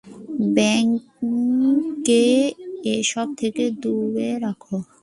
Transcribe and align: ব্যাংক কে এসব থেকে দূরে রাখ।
ব্যাংক 0.55 0.91
কে 2.05 2.23
এসব 2.93 3.27
থেকে 3.39 3.63
দূরে 3.81 4.29
রাখ। 4.43 4.61